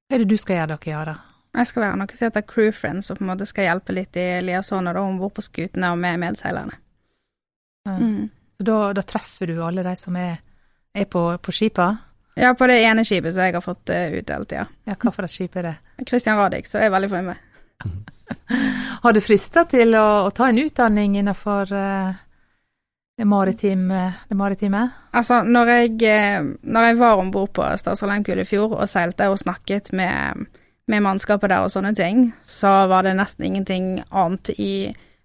Hva 0.07 0.19
er 0.19 0.21
det 0.21 0.29
du 0.29 0.37
skal 0.37 0.61
gjøre, 0.61 0.75
dere, 0.75 0.91
Yara? 0.93 1.15
Jeg 1.53 1.69
skal 1.69 1.83
være 1.83 1.97
noe 2.01 2.15
som 2.17 2.25
heter 2.25 2.45
crew 2.49 2.71
friends, 2.73 3.11
og 3.11 3.19
på 3.19 3.25
en 3.25 3.29
måte 3.29 3.45
skal 3.45 3.67
hjelpe 3.67 3.93
litt 3.93 4.17
i 4.17 4.25
liasoner 4.41 4.97
om 4.97 5.19
bord 5.21 5.35
på 5.37 5.43
skutene 5.45 5.91
og 5.93 5.99
med 6.01 6.21
medseilerne. 6.23 6.79
Ja. 7.85 7.97
Mm. 7.99 8.31
Så 8.57 8.65
da, 8.65 8.79
da, 8.95 9.03
treffer 9.05 9.51
du 9.51 9.59
alle 9.65 9.83
de 9.85 9.93
som 9.99 10.17
er, 10.17 10.39
er 10.95 11.05
på, 11.09 11.25
på 11.43 11.53
skipa? 11.53 11.91
Ja, 12.39 12.53
på 12.57 12.67
det 12.69 12.79
ene 12.81 13.03
skipet 13.05 13.35
som 13.35 13.45
jeg 13.45 13.53
har 13.53 13.61
fått 13.61 13.91
uh, 13.93 14.17
utdelt, 14.17 14.55
ja. 14.55 14.65
ja. 14.89 14.97
Hva 14.97 15.13
for 15.13 15.27
et 15.27 15.33
skip 15.33 15.57
er 15.59 15.67
det? 15.69 15.75
Christian 16.07 16.39
Radich, 16.39 16.69
så 16.69 16.79
det 16.79 16.87
er 16.87 16.95
veldig 16.95 17.09
fornøyd 17.11 17.29
med. 17.29 18.09
har 19.03 19.13
du 19.13 19.21
frista 19.21 19.65
til 19.69 19.93
å, 19.99 20.07
å, 20.25 20.31
ta 20.33 20.49
en 20.49 20.61
utdanning 20.63 21.19
innenfor 21.21 21.69
uh, 21.69 22.15
det, 23.19 23.27
maritime, 23.29 24.07
det 24.29 24.39
maritime? 24.39 24.87
Altså, 25.13 25.43
når 25.45 25.73
jeg, 25.75 25.93
eh, 26.09 26.49
når 26.63 26.89
jeg 26.89 26.99
var 27.03 27.21
om 27.21 27.29
bord 27.33 27.53
på 27.53 27.67
Statsråd 27.77 28.09
Lehmkuhl 28.09 28.41
i 28.41 28.47
fjor 28.49 28.73
og 28.79 28.89
seilte 28.89 29.29
og 29.29 29.37
snakket 29.43 29.93
med 29.93 30.47
med 30.91 31.03
mannskapet 31.05 31.51
der 31.51 31.65
og 31.65 31.71
sånne 31.71 31.93
ting, 31.95 32.29
så 32.43 32.87
var 32.91 33.05
det 33.07 33.15
nesten 33.15 33.47
ingenting 33.47 33.89
annet 34.09 34.51
i 34.57 34.73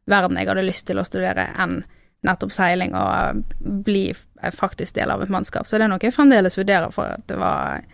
verden 0.08 0.38
jeg 0.38 0.48
hadde 0.48 0.66
lyst 0.66 0.86
til 0.88 1.00
å 1.00 1.06
studere 1.06 1.48
enn 1.58 1.80
nettopp 2.26 2.52
seiling 2.54 2.94
og 2.98 3.54
bli 3.86 4.10
faktisk 4.54 4.96
del 4.96 5.10
av 5.14 5.22
et 5.22 5.32
mannskap. 5.32 5.66
Så 5.66 5.78
det 5.78 5.86
er 5.86 5.92
noe 5.92 6.02
jeg 6.02 6.14
fremdeles 6.14 6.58
vurderer, 6.58 6.90
for 6.94 7.14
at 7.18 7.26
det 7.30 7.38
var 7.38 7.86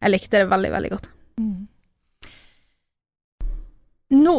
Jeg 0.00 0.14
likte 0.14 0.38
det 0.40 0.48
veldig, 0.48 0.68
veldig 0.72 0.90
godt. 0.94 1.06
Mm. 1.36 1.66
Nå 4.16 4.34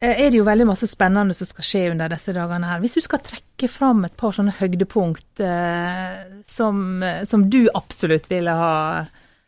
eh, 0.00 0.12
er 0.12 0.26
det 0.28 0.36
jo 0.36 0.44
veldig 0.44 0.66
masse 0.68 0.88
spennende 0.90 1.32
som 1.32 1.48
skal 1.48 1.64
skje 1.64 1.84
under 1.94 2.12
disse 2.12 2.34
dagene 2.36 2.68
her. 2.68 2.82
Hvis 2.82 2.98
du 2.98 3.00
skal 3.00 3.22
trekke 3.24 3.70
fram 3.72 4.04
et 4.04 4.16
par 4.20 4.36
sånne 4.36 4.52
høydepunkt 4.58 5.40
eh, 5.40 6.18
som, 6.44 7.00
som, 7.24 7.46
du 7.48 7.62
absolutt 7.72 8.28
ville 8.28 8.52
ha 8.60 8.76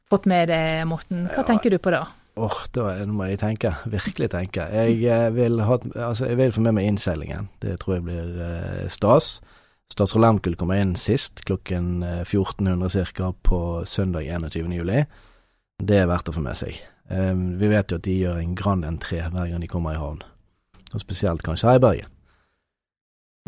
fått 0.09 0.25
med 0.25 0.49
deg, 0.49 0.87
Morten, 0.89 1.27
hva 1.29 1.45
ja. 1.45 1.49
tenker 1.51 1.77
du 1.77 1.77
på 1.85 1.93
da? 1.93 2.07
Åh, 2.39 2.45
oh, 2.47 2.59
da 2.75 3.07
må 3.11 3.27
jeg 3.27 3.41
tenke. 3.43 3.73
Virkelig 3.91 4.31
tenke. 4.31 4.67
Jeg 4.71 5.01
eh, 5.11 5.29
vil, 5.35 5.61
ha, 5.67 5.79
altså, 5.97 6.29
jeg 6.31 6.39
vil 6.39 6.53
få 6.55 6.63
med 6.67 6.77
meg 6.79 6.87
innseilingen. 6.87 7.49
Det 7.63 7.79
tror 7.83 7.99
jeg 7.99 8.05
blir 8.07 8.43
eh, 8.45 8.85
stas. 8.93 9.39
Statsråd 9.91 10.23
Lehmkuhl 10.23 10.59
kommer 10.61 10.79
inn 10.79 10.95
sist, 11.01 11.43
klokken 11.49 12.03
1400 12.05 13.09
ca. 13.17 13.33
på 13.43 13.61
søndag 13.89 14.29
21. 14.29 14.75
juli. 14.77 15.01
Det 15.81 15.97
er 15.97 16.11
verdt 16.11 16.29
å 16.29 16.35
få 16.37 16.45
med 16.45 16.59
seg. 16.59 16.77
Vi 17.09 17.71
vet 17.73 17.89
jo 17.89 17.97
at 17.97 18.05
de 18.05 18.19
gjør 18.19 18.43
en 18.43 18.53
grand 18.59 18.85
entré 18.85 19.23
hver 19.25 19.49
gang 19.49 19.65
de 19.65 19.71
kommer 19.71 19.97
i 19.97 20.01
havn, 20.03 20.21
og 20.93 21.01
spesielt 21.01 21.41
kanskje 21.47 21.71
her 21.71 21.81
i 21.81 21.85
Bergen. 21.87 22.18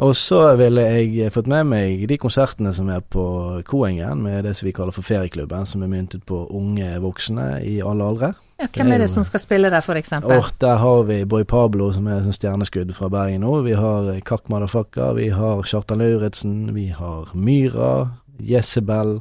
Og 0.00 0.14
så 0.16 0.38
ville 0.56 0.80
jeg 0.80 1.32
fått 1.34 1.48
med 1.50 1.66
meg 1.68 2.06
de 2.08 2.16
konsertene 2.20 2.72
som 2.72 2.88
er 2.88 3.02
på 3.04 3.22
Koengen, 3.68 4.22
med 4.24 4.46
det 4.48 4.54
som 4.56 4.64
vi 4.64 4.72
kaller 4.72 4.94
for 4.96 5.04
Ferieklubben, 5.04 5.66
som 5.68 5.82
er 5.84 5.90
myntet 5.92 6.22
på 6.28 6.46
unge 6.56 6.94
voksne 7.02 7.58
i 7.68 7.80
alle 7.84 8.06
aldre. 8.08 8.30
Ja, 8.60 8.68
hvem 8.72 8.94
er 8.94 9.02
det 9.04 9.10
som 9.12 9.24
skal 9.24 9.42
spille 9.42 9.70
der, 9.72 9.84
for 9.84 10.00
eksempel? 10.00 10.40
Der 10.60 10.80
har 10.80 11.02
vi 11.08 11.24
Boy 11.28 11.44
Pablo, 11.48 11.90
som 11.92 12.08
er 12.08 12.22
sånn 12.24 12.36
stjerneskudd 12.36 12.94
fra 12.96 13.10
Bergen 13.12 13.44
nå. 13.44 13.58
Vi 13.66 13.76
har 13.76 14.08
Kakk 14.24 14.48
Madafakka, 14.52 15.12
vi 15.16 15.28
har 15.36 15.60
Kjartan 15.68 16.00
Lauritzen, 16.00 16.58
vi 16.76 16.88
har 16.96 17.32
Myra, 17.36 17.92
Jezebel 18.40 19.18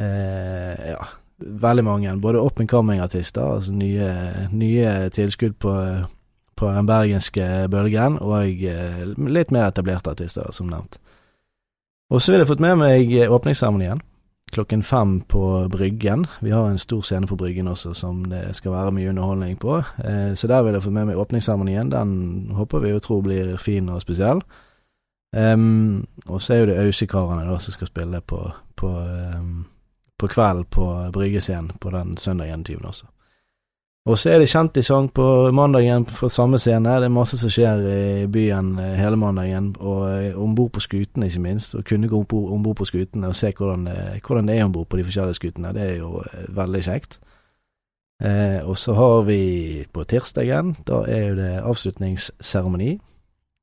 eh, 0.00 0.94
Ja, 0.94 1.10
veldig 1.40 1.84
mange. 1.84 2.16
Både 2.24 2.40
up 2.40 2.60
and 2.60 2.72
coming-artister, 2.72 3.56
altså 3.58 3.76
nye, 3.76 4.48
nye 4.52 4.96
tilskudd 5.12 5.60
på 5.60 5.76
på 6.60 6.68
den 6.68 6.88
bergenske 6.88 7.48
bølgen, 7.72 8.20
og 8.20 8.62
eh, 8.68 9.02
litt 9.16 9.50
mer 9.54 9.70
etablerte 9.70 10.12
artister, 10.12 10.52
som 10.52 10.68
nevnt. 10.68 11.00
Og 12.10 12.20
så 12.20 12.32
vil 12.32 12.42
jeg 12.42 12.50
fått 12.50 12.62
med 12.62 12.78
meg 12.80 13.12
åpningsseremonien 13.30 14.02
klokken 14.50 14.82
fem 14.82 15.20
på 15.20 15.68
Bryggen. 15.68 16.26
Vi 16.40 16.50
har 16.50 16.70
en 16.70 16.78
stor 16.78 17.02
scene 17.02 17.26
på 17.26 17.36
Bryggen 17.36 17.68
også 17.68 17.94
som 17.94 18.24
det 18.24 18.56
skal 18.56 18.72
være 18.72 18.94
mye 18.94 19.10
underholdning 19.10 19.58
på. 19.58 19.76
Eh, 19.78 20.34
så 20.34 20.46
der 20.46 20.62
vil 20.62 20.74
jeg 20.74 20.82
fått 20.82 20.96
med 20.96 21.06
meg 21.10 21.18
åpningsseremonien. 21.18 21.90
Den 21.90 22.50
håper 22.54 22.82
vi 22.82 22.90
jo 22.90 22.98
tror 22.98 23.22
blir 23.22 23.56
fin 23.56 23.88
og 23.88 24.02
spesiell. 24.02 24.42
Um, 25.36 26.08
og 26.26 26.42
så 26.42 26.54
er 26.54 26.58
jo 26.58 26.66
det 26.66 26.78
Ausekarene 26.82 27.46
da 27.46 27.58
som 27.62 27.72
skal 27.72 27.86
spille 27.86 28.20
på, 28.20 28.40
på, 28.76 28.88
um, 29.38 29.66
på 30.18 30.26
kveld 30.26 30.64
på 30.74 30.86
Bryggescenen 31.14 31.78
på 31.80 31.90
den 31.90 32.16
søndag 32.16 32.50
21. 32.50 32.84
også. 32.84 33.06
Og 34.08 34.16
så 34.16 34.30
er 34.32 34.38
det 34.40 34.48
kjendissang 34.48 35.10
på 35.12 35.24
mandagen 35.52 36.06
fra 36.08 36.28
samme 36.32 36.58
scene. 36.58 36.94
Det 37.02 37.10
er 37.10 37.12
masse 37.12 37.36
som 37.36 37.50
skjer 37.52 37.82
i 37.84 38.28
byen 38.32 38.72
eh, 38.80 38.94
hele 38.96 39.18
mandagen, 39.20 39.74
og 39.76 40.06
eh, 40.08 40.38
om 40.40 40.54
bord 40.56 40.72
på 40.72 40.80
skutene, 40.80 41.28
ikke 41.28 41.42
minst. 41.44 41.76
Å 41.76 41.84
kunne 41.84 42.08
gå 42.08 42.22
om 42.24 42.62
bord 42.64 42.78
på 42.80 42.88
skutene 42.88 43.28
og 43.28 43.36
se 43.36 43.52
hvordan 43.52 43.84
det, 43.90 43.98
hvordan 44.24 44.48
det 44.48 44.56
er 44.56 44.64
om 44.64 44.72
bord 44.72 44.88
på 44.88 44.96
de 44.96 45.04
forskjellige 45.04 45.36
skutene, 45.36 45.74
det 45.76 45.84
er 45.84 45.98
jo 46.00 46.22
eh, 46.24 46.48
veldig 46.56 46.82
kjekt. 46.88 47.20
Eh, 48.24 48.64
og 48.64 48.78
så 48.80 48.96
har 48.96 49.22
vi 49.28 49.84
på 49.92 50.04
tirsdagen, 50.08 50.74
da 50.88 51.02
er 51.04 51.26
jo 51.28 51.36
det 51.36 51.52
avslutningsseremoni. 51.60 52.94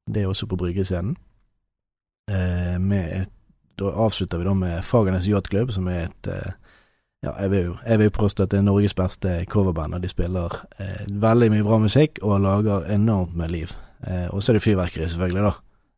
Det 0.07 0.21
er 0.21 0.29
også 0.29 0.45
på 0.49 0.61
Bryggescenen. 0.61 1.17
Eh, 2.29 3.25
da 3.77 3.91
avslutter 4.05 4.37
vi 4.37 4.45
da 4.45 4.53
med 4.57 4.85
Fagernes 4.85 5.27
Yachtklubb, 5.29 5.73
som 5.73 5.89
er 5.89 6.07
et 6.07 6.29
eh, 6.33 6.55
ja, 7.27 7.35
jeg 7.43 7.51
vil 7.51 7.63
jo 7.65 7.75
jeg 7.83 8.01
vil 8.01 8.13
påstå 8.15 8.45
at 8.45 8.53
det 8.53 8.61
er 8.61 8.67
Norges 8.67 8.95
beste 8.97 9.37
coverband, 9.51 9.97
og 9.97 10.03
de 10.03 10.11
spiller 10.11 10.53
eh, 10.79 11.05
veldig 11.11 11.51
mye 11.53 11.65
bra 11.67 11.79
musikk 11.83 12.21
og 12.23 12.41
lager 12.45 12.87
enormt 12.93 13.35
med 13.37 13.53
liv. 13.53 13.73
Eh, 14.07 14.27
og 14.31 14.43
så 14.43 14.51
er 14.51 14.59
det 14.59 14.65
fyrverkeri, 14.65 15.07
selvfølgelig, 15.09 15.47
da. 15.47 15.55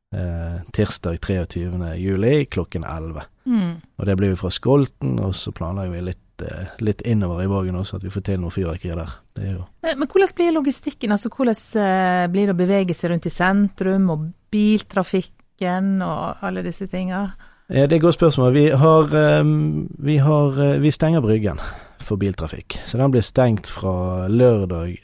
Eh, 0.09 0.61
tirsdag 0.73 1.19
23. 1.21 1.93
juli 2.01 2.45
klokken 2.49 2.83
11. 2.83 3.21
Mm. 3.45 3.75
Og 3.97 4.05
det 4.05 4.15
blir 4.17 4.33
vi 4.33 4.39
fra 4.39 4.49
Skolten, 4.49 5.19
og 5.21 5.35
så 5.37 5.53
planlegger 5.53 5.93
vi 5.93 6.01
litt, 6.07 6.41
eh, 6.41 6.71
litt 6.81 7.01
innover 7.01 7.43
i 7.43 7.49
Vågen 7.51 7.77
også, 7.77 7.99
at 7.99 8.07
vi 8.07 8.13
får 8.13 8.25
til 8.25 8.41
noe 8.41 8.53
fyrverkeri 8.53 8.97
der. 8.97 9.13
Det 9.35 9.45
er 9.45 9.53
jo 9.53 9.67
Men 9.83 10.07
hvordan 10.07 10.33
blir 10.35 10.55
logistikken? 10.55 11.11
Altså 11.11 11.29
hvordan 11.29 11.55
eh, 11.83 12.27
blir 12.27 12.49
det 12.49 12.55
å 12.55 12.63
bevege 12.63 12.97
seg 12.97 13.11
rundt 13.11 13.29
i 13.29 13.33
sentrum, 13.33 14.09
og 14.09 14.25
biltrafikken 14.51 16.01
og 16.01 16.41
alle 16.41 16.65
disse 16.65 16.87
tinga? 16.87 17.27
Det 17.69 17.77
er 17.77 17.95
et 17.95 18.01
godt 18.01 18.17
spørsmål. 18.17 18.53
Vi 18.53 18.65
har, 18.65 19.11
ehm, 19.15 19.89
vi 19.99 20.17
har 20.17 20.61
eh, 20.61 20.81
Vi 20.81 20.91
stenger 20.91 21.21
Bryggen 21.21 21.59
for 22.01 22.15
biltrafikk. 22.15 22.73
Så 22.85 22.97
den 22.97 23.11
blir 23.11 23.21
stengt 23.21 23.67
fra 23.67 24.27
lørdag 24.27 24.97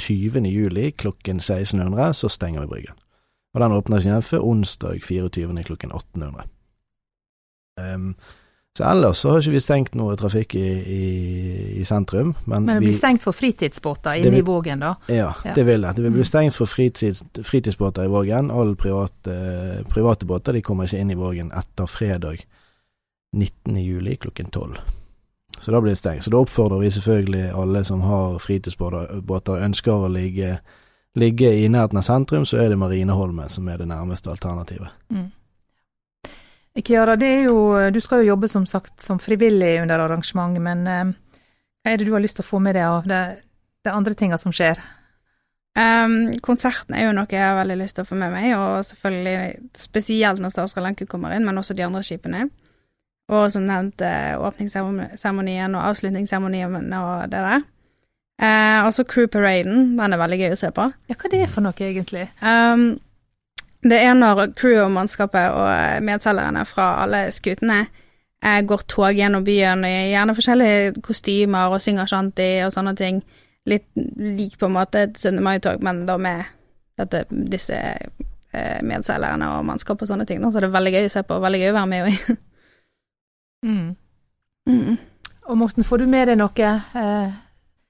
20. 0.00 0.36
Eh, 0.36 0.52
juli 0.52 0.90
klokken 0.90 1.36
1600, 1.36 2.12
så 2.14 2.28
stenger 2.28 2.60
vi 2.60 2.66
Bryggen. 2.66 2.94
Og 3.54 3.60
den 3.60 3.72
åpner 3.72 3.96
ikke 3.96 4.08
igjen 4.08 4.22
før 4.22 4.44
onsdag 4.44 5.00
24. 5.02 5.64
klokken 5.64 5.90
1800. 5.90 6.44
Um, 7.80 8.14
så 8.78 8.84
ellers 8.86 9.18
så 9.18 9.32
har 9.32 9.42
ikke 9.42 9.56
vi 9.56 9.60
stengt 9.62 9.96
noe 9.98 10.14
trafikk 10.14 10.54
i, 10.54 10.68
i, 10.78 11.06
i 11.80 11.84
sentrum. 11.86 12.28
Men, 12.44 12.62
men 12.62 12.76
det 12.76 12.84
blir 12.84 12.92
vi, 12.92 12.98
stengt 13.00 13.24
for 13.24 13.34
fritidsbåter 13.34 14.20
inne 14.20 14.38
i 14.38 14.44
Vågen, 14.46 14.84
da? 14.84 14.92
Ja, 15.10 15.32
ja, 15.42 15.54
det 15.56 15.64
vil 15.66 15.82
det. 15.82 15.96
Det 15.96 16.04
vil 16.04 16.14
bli 16.14 16.22
mm. 16.22 16.28
stengt 16.30 16.54
for 16.54 16.70
fritids, 16.70 17.24
fritidsbåter 17.42 18.06
i 18.06 18.12
Vågen. 18.12 18.52
Alle 18.54 18.76
private, 18.78 19.34
private 19.90 20.28
båter 20.30 20.54
de 20.54 20.62
kommer 20.62 20.86
ikke 20.86 21.00
inn 21.02 21.10
i 21.10 21.18
Vågen 21.18 21.50
etter 21.58 21.90
fredag 21.90 22.44
19. 23.34 23.80
juli 23.82 24.14
klokken 24.22 24.52
12. 24.54 24.78
Så 25.58 25.74
da 25.74 25.80
blir 25.82 25.96
det 25.96 25.98
stengt. 25.98 26.22
Så 26.28 26.30
da 26.30 26.38
oppfordrer 26.38 26.78
vi 26.84 26.92
selvfølgelig 26.94 27.48
alle 27.58 27.82
som 27.84 28.06
har 28.06 28.38
fritidsbåter 28.38 29.56
og 29.56 29.58
ønsker 29.58 30.06
å 30.06 30.12
ligge, 30.12 30.60
ligge 31.18 31.50
i 31.50 31.66
nærheten 31.66 31.98
av 31.98 32.06
sentrum, 32.06 32.46
så 32.46 32.62
er 32.62 32.70
det 32.70 32.78
Marineholmen 32.78 33.50
som 33.50 33.66
er 33.66 33.82
det 33.82 33.90
nærmeste 33.90 34.30
alternativet. 34.30 34.94
Mm. 35.10 35.32
Kiara, 36.84 37.16
det 37.18 37.26
er 37.26 37.48
jo, 37.48 37.58
du 37.90 37.98
skal 38.04 38.22
jo 38.22 38.34
jobbe 38.34 38.48
som 38.50 38.66
sagt 38.68 39.02
som 39.02 39.18
frivillig 39.22 39.78
under 39.82 40.04
arrangementet, 40.04 40.62
men 40.62 40.86
eh, 40.86 41.42
hva 41.82 41.92
er 41.92 41.98
det 41.98 42.06
du 42.08 42.14
har 42.14 42.22
lyst 42.22 42.38
til 42.38 42.46
å 42.46 42.50
få 42.50 42.60
med 42.62 42.76
deg 42.78 42.86
av 42.86 43.08
det, 43.08 43.22
det 43.86 43.94
andre 43.94 44.14
tinga 44.18 44.38
som 44.38 44.54
skjer? 44.54 44.80
Um, 45.78 46.34
konserten 46.42 46.96
er 46.96 47.06
jo 47.06 47.14
noe 47.14 47.30
jeg 47.30 47.42
har 47.42 47.58
veldig 47.60 47.76
lyst 47.78 47.98
til 47.98 48.06
å 48.06 48.08
få 48.08 48.16
med 48.18 48.32
meg, 48.34 48.50
og 48.58 48.82
selvfølgelig 48.88 49.68
spesielt 49.78 50.42
når 50.42 50.54
Statsråd 50.54 50.86
Lenku 50.86 51.04
kommer 51.06 51.34
inn, 51.36 51.46
men 51.46 51.60
også 51.60 51.76
de 51.78 51.86
andre 51.86 52.02
skipene. 52.06 52.48
Og 53.28 53.50
som 53.52 53.66
nevnt 53.68 54.00
eh, 54.02 54.32
åpningsseremonien 54.40 55.74
og 55.76 55.84
avslutningsseremonien 55.90 56.94
og 56.96 57.28
det 57.28 57.42
der. 57.44 57.66
Uh, 58.38 58.86
også 58.86 59.04
Crew 59.04 59.26
Paraden, 59.26 59.98
den 59.98 60.14
er 60.14 60.20
veldig 60.20 60.38
gøy 60.40 60.54
å 60.54 60.58
se 60.58 60.70
på. 60.74 60.86
Ja, 61.10 61.16
hva 61.18 61.28
er 61.28 61.34
det 61.34 61.50
for 61.52 61.66
noe, 61.66 61.74
egentlig? 61.84 62.24
Um, 62.40 62.96
det 63.82 63.98
er 64.02 64.14
når 64.14 64.52
crew 64.58 64.80
og 64.82 64.92
mannskapet 64.92 65.54
og 65.54 66.02
medselgerne 66.02 66.64
fra 66.66 66.88
alle 67.04 67.28
skutene 67.34 67.84
eh, 68.42 68.62
går 68.66 68.84
tog 68.90 69.14
gjennom 69.14 69.44
byen 69.46 69.84
i 69.86 70.10
gjerne 70.10 70.34
forskjellige 70.34 71.02
kostymer 71.02 71.74
og 71.74 71.82
synger 71.82 72.10
shanty 72.10 72.48
og 72.66 72.72
sånne 72.74 72.94
ting. 72.98 73.22
Litt 73.68 73.86
lik 74.16 74.58
på 74.58 74.66
en 74.66 74.76
måte 74.78 75.04
et 75.06 75.18
17. 75.18 75.42
mai-tog, 75.44 75.82
men 75.84 76.06
da 76.08 76.16
med 76.18 76.48
dette, 76.98 77.24
disse 77.30 77.78
eh, 77.78 78.78
medseilerne 78.82 79.52
og 79.54 79.66
mannskap 79.68 80.02
og 80.02 80.10
sånne 80.10 80.26
ting. 80.26 80.42
Så 80.42 80.58
det 80.58 80.70
er 80.70 80.76
veldig 80.78 80.94
gøy 80.96 81.08
å 81.08 81.14
se 81.14 81.22
på, 81.26 81.40
veldig 81.42 81.62
gøy 81.62 81.70
å 81.72 81.78
være 81.78 81.92
med 81.92 82.08
i. 82.08 82.38
mm. 83.68 83.84
mm. 84.72 84.96
Og 85.48 85.56
Morten, 85.56 85.86
får 85.86 86.02
du 86.02 86.10
med 86.10 86.28
deg 86.28 86.40
noe 86.40 86.72
eh, 86.98 87.36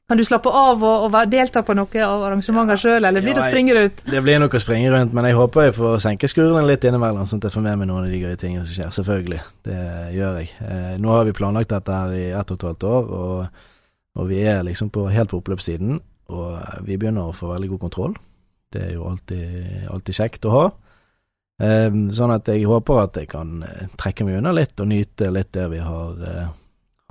kan 0.08 0.16
du 0.16 0.24
slappe 0.24 0.48
av 0.48 0.80
og, 0.80 1.02
og 1.04 1.16
delta 1.28 1.60
på 1.66 1.74
noe 1.76 2.04
av 2.04 2.22
arrangementene 2.30 2.78
sjøl, 2.80 3.04
eller 3.04 3.20
blir 3.20 3.34
ja, 3.34 3.38
det 3.38 3.44
å 3.44 3.48
springe 3.50 3.74
rundt? 3.76 3.98
Det 4.08 4.22
blir 4.24 4.38
nok 4.40 4.54
å 4.56 4.60
springe 4.62 4.92
rundt, 4.94 5.12
men 5.16 5.26
jeg 5.28 5.36
håper 5.36 5.66
jeg 5.66 5.74
får 5.76 5.98
senke 6.00 6.30
skurene 6.32 6.64
litt 6.64 6.86
innimellom, 6.88 7.26
sånn 7.28 7.42
at 7.42 7.48
jeg 7.50 7.56
får 7.58 7.64
med 7.66 7.80
meg 7.82 7.90
noen 7.90 8.06
av 8.06 8.14
de 8.14 8.20
gøye 8.22 8.38
tingene 8.40 8.64
som 8.64 8.72
skjer. 8.72 8.94
Selvfølgelig, 8.96 9.40
det 9.68 9.80
gjør 10.16 10.38
jeg. 10.40 10.52
Eh, 10.64 10.94
nå 11.02 11.12
har 11.12 11.26
vi 11.28 11.34
planlagt 11.36 11.74
dette 11.74 11.98
her 12.00 12.14
i 12.16 12.22
ett 12.30 12.54
og 12.54 12.56
et 12.56 12.64
halvt 12.70 12.86
år, 12.88 13.10
og, 13.18 13.66
og 14.16 14.30
vi 14.30 14.38
er 14.48 14.64
liksom 14.64 14.88
på, 14.94 15.04
helt 15.12 15.34
på 15.34 15.42
oppløpssiden. 15.42 15.98
Og 16.32 16.84
vi 16.84 16.96
begynner 17.00 17.28
å 17.28 17.36
få 17.36 17.50
veldig 17.52 17.68
god 17.74 17.82
kontroll. 17.86 18.16
Det 18.72 18.82
er 18.84 18.94
jo 18.96 19.06
alltid, 19.08 19.88
alltid 19.92 20.18
kjekt 20.18 20.48
å 20.48 20.54
ha. 20.54 20.64
Eh, 21.64 21.90
sånn 22.14 22.32
at 22.32 22.48
jeg 22.48 22.68
håper 22.70 23.02
at 23.02 23.20
jeg 23.20 23.28
kan 23.32 23.60
eh, 23.66 23.92
trekke 23.98 24.24
meg 24.24 24.38
unna 24.40 24.54
litt 24.56 24.78
og 24.80 24.88
nyte 24.88 25.28
litt 25.34 25.52
det 25.56 25.66
vi 25.72 25.82
har, 25.82 26.24
eh, 26.32 26.48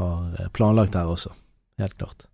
har 0.01 0.50
planlagt 0.58 0.98
her 0.98 1.13
også. 1.13 1.34
Helt 1.82 1.98
klart. 2.00 2.25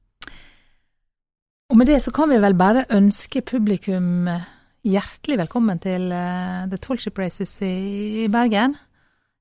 Og 1.74 1.78
med 1.80 1.88
det 1.90 2.04
så 2.06 2.12
kan 2.14 2.30
vi 2.30 2.38
vel 2.38 2.54
bare 2.54 2.84
ønske 2.94 3.42
publikum 3.42 4.28
eh, 4.30 4.44
hjertelig 4.86 5.40
velkommen 5.40 5.80
til 5.82 6.04
uh, 6.14 6.68
The 6.70 6.78
Tollship 6.78 7.18
Races 7.18 7.50
i, 7.66 7.72
i, 8.22 8.28
Bergen. 8.30 8.76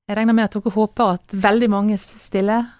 Jeg 0.08 0.16
regner 0.16 0.32
med 0.38 0.46
at 0.48 0.56
dere 0.56 0.72
håper 0.72 1.18
at 1.18 1.34
veldig 1.36 1.68
mange 1.68 1.98
stiller. 2.00 2.70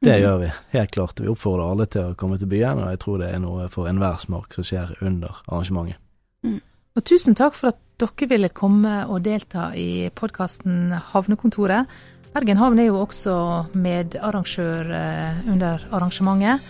Det 0.00 0.16
gjør 0.16 0.38
vi, 0.40 0.48
helt 0.72 0.94
klart. 0.96 1.20
Vi 1.20 1.28
oppfordrer 1.28 1.74
alle 1.74 1.86
til 1.92 2.08
å 2.08 2.16
komme 2.16 2.38
til 2.40 2.48
byen, 2.54 2.80
og 2.80 2.88
jeg 2.88 3.02
tror 3.04 3.20
det 3.20 3.28
er 3.34 3.42
noe 3.44 3.68
for 3.74 3.90
enhver 3.90 4.16
smak 4.22 4.56
som 4.56 4.64
skjer 4.64 4.94
under 5.04 5.42
arrangementet. 5.44 6.00
Mm. 6.48 6.62
Og 6.96 7.04
tusen 7.04 7.36
takk 7.36 7.58
for 7.58 7.74
at 7.74 7.82
dere 8.00 8.30
ville 8.32 8.48
komme 8.56 9.02
og 9.12 9.26
delta 9.28 9.74
i 9.76 10.08
podkasten 10.08 10.96
Havnekontoret. 11.12 12.00
Bergen 12.32 12.64
havn 12.64 12.80
er 12.80 12.88
jo 12.88 13.02
også 13.04 13.36
medarrangør 13.76 14.88
uh, 14.88 15.44
under 15.52 15.84
arrangementet. 15.92 16.64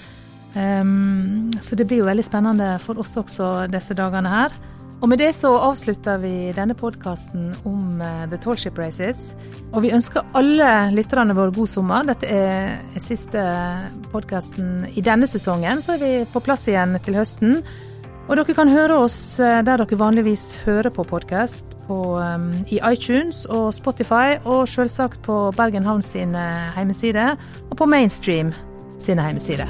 Um, 0.54 1.50
så 1.60 1.76
det 1.76 1.86
blir 1.88 2.02
jo 2.02 2.08
veldig 2.08 2.24
spennende 2.26 2.74
for 2.82 3.00
oss 3.00 3.16
også 3.16 3.54
disse 3.72 3.96
dagene 3.96 4.32
her. 4.32 4.56
Og 5.02 5.08
med 5.10 5.18
det 5.18 5.32
så 5.34 5.50
avslutter 5.58 6.20
vi 6.22 6.52
denne 6.54 6.76
podkasten 6.78 7.48
om 7.66 7.98
uh, 7.98 8.26
The 8.30 8.38
Tallship 8.38 8.78
Races. 8.78 9.32
Og 9.72 9.82
vi 9.82 9.90
ønsker 9.94 10.28
alle 10.38 10.68
lytterne 10.94 11.34
våre 11.34 11.54
god 11.56 11.70
sommer. 11.72 12.06
Dette 12.06 12.28
er 12.30 13.00
siste 13.02 13.42
podkasten 14.12 14.92
i 14.94 15.02
denne 15.02 15.26
sesongen. 15.26 15.82
Så 15.82 15.96
er 15.96 16.04
vi 16.04 16.12
på 16.30 16.44
plass 16.44 16.68
igjen 16.70 16.94
til 17.02 17.18
høsten. 17.18 17.64
Og 18.28 18.36
dere 18.38 18.54
kan 18.54 18.70
høre 18.70 19.00
oss 19.02 19.18
eh, 19.42 19.60
der 19.66 19.82
dere 19.82 19.98
vanligvis 19.98 20.60
hører 20.62 20.92
på 20.94 21.02
podkast, 21.04 21.66
um, 21.90 22.52
i 22.70 22.78
iTunes 22.86 23.42
og 23.50 23.72
Spotify, 23.74 24.38
og 24.46 24.68
selvsagt 24.70 25.24
på 25.26 25.50
Bergen 25.58 25.84
Havn 25.84 26.06
sine 26.06 26.44
heimesider 26.76 27.34
og 27.68 27.76
på 27.76 27.90
Mainstream 27.90 28.54
sine 29.04 29.22
hjemmesider. 29.22 29.68